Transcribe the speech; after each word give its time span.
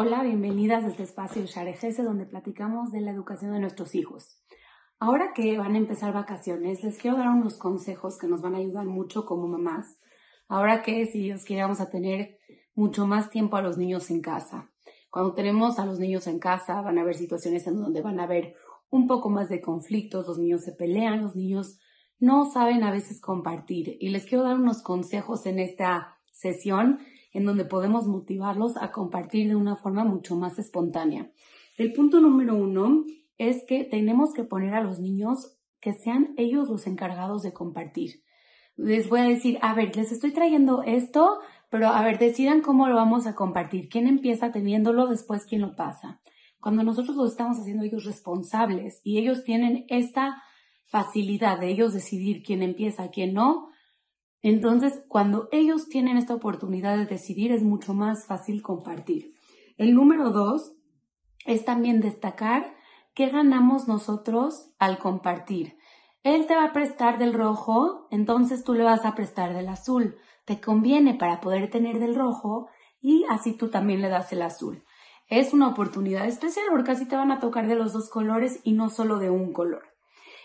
Hola, 0.00 0.22
bienvenidas 0.22 0.84
a 0.84 0.86
este 0.86 1.02
espacio 1.02 1.44
Sharejese 1.44 2.04
donde 2.04 2.24
platicamos 2.24 2.92
de 2.92 3.00
la 3.00 3.10
educación 3.10 3.50
de 3.50 3.58
nuestros 3.58 3.96
hijos. 3.96 4.40
Ahora 5.00 5.32
que 5.34 5.58
van 5.58 5.74
a 5.74 5.78
empezar 5.78 6.12
vacaciones, 6.12 6.84
les 6.84 6.98
quiero 6.98 7.16
dar 7.16 7.30
unos 7.30 7.58
consejos 7.58 8.16
que 8.16 8.28
nos 8.28 8.40
van 8.40 8.54
a 8.54 8.58
ayudar 8.58 8.86
mucho 8.86 9.26
como 9.26 9.48
mamás. 9.48 9.98
Ahora 10.46 10.82
que 10.82 11.04
si 11.06 11.18
Dios 11.18 11.42
quiere 11.44 11.62
vamos 11.62 11.80
a 11.80 11.90
tener 11.90 12.38
mucho 12.76 13.08
más 13.08 13.28
tiempo 13.30 13.56
a 13.56 13.60
los 13.60 13.76
niños 13.76 14.08
en 14.12 14.20
casa. 14.20 14.70
Cuando 15.10 15.34
tenemos 15.34 15.80
a 15.80 15.84
los 15.84 15.98
niños 15.98 16.28
en 16.28 16.38
casa 16.38 16.80
van 16.80 16.96
a 16.98 17.00
haber 17.00 17.16
situaciones 17.16 17.66
en 17.66 17.80
donde 17.80 18.00
van 18.00 18.20
a 18.20 18.22
haber 18.22 18.54
un 18.90 19.08
poco 19.08 19.30
más 19.30 19.48
de 19.48 19.60
conflictos, 19.60 20.28
los 20.28 20.38
niños 20.38 20.62
se 20.62 20.70
pelean, 20.70 21.22
los 21.22 21.34
niños 21.34 21.80
no 22.20 22.48
saben 22.48 22.84
a 22.84 22.92
veces 22.92 23.20
compartir. 23.20 23.96
Y 23.98 24.10
les 24.10 24.26
quiero 24.26 24.44
dar 24.44 24.60
unos 24.60 24.80
consejos 24.80 25.44
en 25.46 25.58
esta 25.58 26.18
sesión 26.30 27.00
en 27.38 27.44
donde 27.44 27.64
podemos 27.64 28.06
motivarlos 28.06 28.76
a 28.76 28.90
compartir 28.90 29.48
de 29.48 29.54
una 29.54 29.76
forma 29.76 30.04
mucho 30.04 30.34
más 30.34 30.58
espontánea. 30.58 31.30
El 31.76 31.92
punto 31.92 32.20
número 32.20 32.56
uno 32.56 33.04
es 33.38 33.64
que 33.66 33.84
tenemos 33.84 34.34
que 34.34 34.42
poner 34.42 34.74
a 34.74 34.82
los 34.82 34.98
niños 34.98 35.56
que 35.80 35.92
sean 35.92 36.34
ellos 36.36 36.68
los 36.68 36.88
encargados 36.88 37.42
de 37.42 37.52
compartir. 37.52 38.22
Les 38.76 39.08
voy 39.08 39.20
a 39.20 39.28
decir, 39.28 39.58
a 39.62 39.72
ver, 39.72 39.94
les 39.96 40.10
estoy 40.10 40.32
trayendo 40.32 40.82
esto, 40.82 41.38
pero 41.70 41.88
a 41.88 42.02
ver, 42.02 42.18
decidan 42.18 42.60
cómo 42.60 42.88
lo 42.88 42.96
vamos 42.96 43.28
a 43.28 43.36
compartir. 43.36 43.88
¿Quién 43.88 44.08
empieza 44.08 44.50
teniéndolo, 44.50 45.06
después 45.06 45.46
quién 45.46 45.60
lo 45.60 45.76
pasa? 45.76 46.20
Cuando 46.60 46.82
nosotros 46.82 47.16
lo 47.16 47.24
estamos 47.24 47.60
haciendo 47.60 47.84
ellos 47.84 48.04
responsables 48.04 49.00
y 49.04 49.18
ellos 49.18 49.44
tienen 49.44 49.84
esta 49.88 50.42
facilidad 50.86 51.60
de 51.60 51.68
ellos 51.68 51.94
decidir 51.94 52.42
quién 52.42 52.62
empieza, 52.62 53.10
quién 53.10 53.34
no, 53.34 53.68
entonces, 54.42 55.02
cuando 55.08 55.48
ellos 55.50 55.88
tienen 55.88 56.16
esta 56.16 56.34
oportunidad 56.34 56.96
de 56.96 57.06
decidir, 57.06 57.52
es 57.52 57.62
mucho 57.62 57.94
más 57.94 58.26
fácil 58.26 58.62
compartir. 58.62 59.34
El 59.76 59.94
número 59.94 60.30
dos 60.30 60.74
es 61.44 61.64
también 61.64 62.00
destacar 62.00 62.74
qué 63.14 63.28
ganamos 63.28 63.88
nosotros 63.88 64.70
al 64.78 64.98
compartir. 64.98 65.76
Él 66.22 66.46
te 66.46 66.54
va 66.54 66.64
a 66.64 66.72
prestar 66.72 67.18
del 67.18 67.32
rojo, 67.32 68.06
entonces 68.10 68.64
tú 68.64 68.74
le 68.74 68.84
vas 68.84 69.04
a 69.04 69.14
prestar 69.14 69.54
del 69.54 69.68
azul. 69.68 70.16
Te 70.44 70.60
conviene 70.60 71.14
para 71.14 71.40
poder 71.40 71.70
tener 71.70 71.98
del 71.98 72.14
rojo 72.14 72.68
y 73.00 73.24
así 73.28 73.56
tú 73.56 73.70
también 73.70 74.02
le 74.02 74.08
das 74.08 74.32
el 74.32 74.42
azul. 74.42 74.84
Es 75.28 75.52
una 75.52 75.68
oportunidad 75.68 76.26
especial 76.26 76.66
porque 76.70 76.92
así 76.92 77.06
te 77.06 77.16
van 77.16 77.32
a 77.32 77.38
tocar 77.38 77.66
de 77.66 77.74
los 77.74 77.92
dos 77.92 78.08
colores 78.08 78.60
y 78.62 78.72
no 78.72 78.88
solo 78.88 79.18
de 79.18 79.30
un 79.30 79.52
color. 79.52 79.97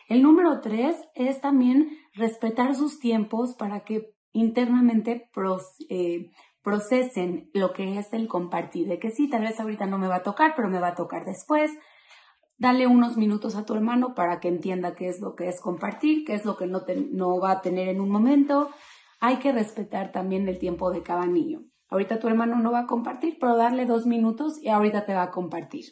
El 0.08 0.22
número 0.22 0.60
tres 0.62 0.98
es 1.16 1.42
también 1.42 1.98
respetar 2.14 2.76
sus 2.76 3.00
tiempos 3.00 3.56
para 3.56 3.84
que 3.84 4.14
internamente 4.32 5.30
eh, 5.90 6.32
procesen 6.62 7.50
lo 7.54 7.74
que 7.74 7.98
es 7.98 8.12
el 8.14 8.28
compartir, 8.28 8.88
de 8.88 9.00
que 9.00 9.12
sí, 9.12 9.30
tal 9.30 9.44
vez 9.44 9.60
ahorita 9.60 9.86
no 9.86 9.98
me 9.98 10.08
va 10.08 10.18
a 10.18 10.24
tocar, 10.24 10.54
pero 10.56 10.70
me 10.70 10.80
va 10.80 10.90
a 10.90 10.96
tocar 10.96 11.26
después. 11.26 11.72
Dale 12.58 12.88
unos 12.88 13.18
minutos 13.18 13.56
a 13.56 13.66
tu 13.66 13.74
hermano 13.74 14.14
para 14.14 14.40
que 14.40 14.48
entienda 14.48 14.96
qué 14.96 15.08
es 15.08 15.20
lo 15.20 15.36
que 15.36 15.48
es 15.50 15.60
compartir, 15.60 16.24
qué 16.26 16.34
es 16.34 16.46
lo 16.46 16.56
que 16.56 16.68
no, 16.68 16.84
no 17.12 17.40
va 17.40 17.52
a 17.52 17.62
tener 17.62 17.90
en 17.90 18.00
un 18.00 18.10
momento. 18.10 18.70
Hay 19.20 19.38
que 19.38 19.52
respetar 19.52 20.12
también 20.12 20.48
el 20.48 20.60
tiempo 20.60 20.92
de 20.92 21.02
cada 21.02 21.26
niño. 21.26 21.64
Ahorita 21.90 22.20
tu 22.20 22.28
hermano 22.28 22.58
no 22.60 22.72
va 22.72 22.80
a 22.80 22.88
compartir, 22.88 23.38
pero 23.40 23.56
darle 23.56 23.86
dos 23.86 24.06
minutos 24.06 24.62
y 24.62 24.70
ahorita 24.70 25.06
te 25.06 25.14
va 25.14 25.24
a 25.24 25.32
compartir. 25.32 25.86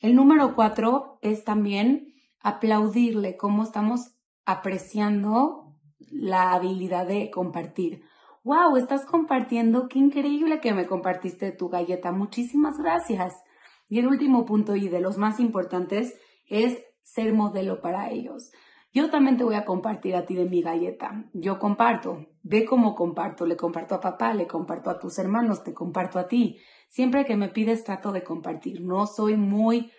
El 0.00 0.14
número 0.14 0.54
cuatro 0.54 1.18
es 1.22 1.44
también 1.44 2.15
aplaudirle 2.46 3.36
cómo 3.36 3.64
estamos 3.64 4.14
apreciando 4.44 5.74
la 5.98 6.52
habilidad 6.52 7.04
de 7.04 7.28
compartir. 7.32 8.04
¡Wow! 8.44 8.76
Estás 8.76 9.04
compartiendo, 9.04 9.88
qué 9.88 9.98
increíble 9.98 10.60
que 10.60 10.72
me 10.72 10.86
compartiste 10.86 11.50
tu 11.50 11.68
galleta. 11.68 12.12
Muchísimas 12.12 12.78
gracias. 12.78 13.34
Y 13.88 13.98
el 13.98 14.06
último 14.06 14.44
punto 14.44 14.76
y 14.76 14.88
de 14.88 15.00
los 15.00 15.18
más 15.18 15.40
importantes 15.40 16.14
es 16.48 16.80
ser 17.02 17.34
modelo 17.34 17.80
para 17.80 18.10
ellos. 18.10 18.52
Yo 18.92 19.10
también 19.10 19.36
te 19.36 19.42
voy 19.42 19.56
a 19.56 19.64
compartir 19.64 20.14
a 20.14 20.24
ti 20.24 20.36
de 20.36 20.44
mi 20.44 20.62
galleta. 20.62 21.28
Yo 21.32 21.58
comparto. 21.58 22.26
Ve 22.44 22.64
cómo 22.64 22.94
comparto. 22.94 23.44
Le 23.44 23.56
comparto 23.56 23.96
a 23.96 24.00
papá, 24.00 24.34
le 24.34 24.46
comparto 24.46 24.88
a 24.88 25.00
tus 25.00 25.18
hermanos, 25.18 25.64
te 25.64 25.74
comparto 25.74 26.20
a 26.20 26.28
ti. 26.28 26.60
Siempre 26.88 27.24
que 27.24 27.34
me 27.34 27.48
pides 27.48 27.82
trato 27.82 28.12
de 28.12 28.22
compartir. 28.22 28.82
No 28.82 29.08
soy 29.08 29.36
muy 29.36 29.90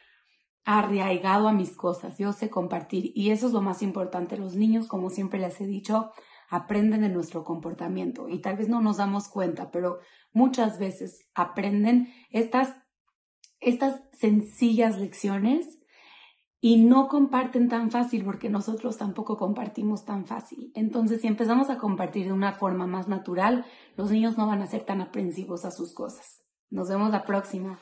arraigado 0.70 1.48
a 1.48 1.54
mis 1.54 1.78
cosas, 1.78 2.18
yo 2.18 2.34
sé 2.34 2.50
compartir 2.50 3.14
y 3.16 3.30
eso 3.32 3.48
es 3.48 3.54
lo 3.54 3.62
más 3.62 3.82
importante. 3.82 4.36
Los 4.36 4.58
niños, 4.58 4.88
como 4.88 5.10
siempre 5.10 5.40
les 5.40 5.62
he 5.62 5.66
dicho, 5.66 6.12
aprenden 6.50 7.00
de 7.00 7.10
nuestro 7.10 7.46
comportamiento 7.46 8.28
y 8.28 8.42
tal 8.42 8.58
vez 8.58 8.68
no 8.68 8.82
nos 8.82 8.98
damos 8.98 9.30
cuenta, 9.30 9.72
pero 9.72 10.00
muchas 10.34 10.78
veces 10.78 11.26
aprenden 11.34 12.10
estas, 12.32 12.76
estas 13.62 14.02
sencillas 14.12 15.00
lecciones 15.00 15.80
y 16.60 16.84
no 16.84 17.08
comparten 17.08 17.70
tan 17.70 17.90
fácil 17.90 18.26
porque 18.26 18.50
nosotros 18.50 18.98
tampoco 18.98 19.38
compartimos 19.38 20.04
tan 20.04 20.26
fácil. 20.26 20.74
Entonces, 20.76 21.22
si 21.22 21.28
empezamos 21.28 21.70
a 21.70 21.78
compartir 21.78 22.26
de 22.26 22.34
una 22.34 22.52
forma 22.52 22.88
más 22.88 23.08
natural, 23.08 23.66
los 23.96 24.12
niños 24.12 24.38
no 24.38 24.48
van 24.48 24.62
a 24.62 24.68
ser 24.68 24.84
tan 24.84 25.00
aprensivos 25.00 25.64
a 25.64 25.72
sus 25.72 25.94
cosas. 25.94 26.44
Nos 26.70 26.90
vemos 26.90 27.10
la 27.10 27.24
próxima. 27.24 27.80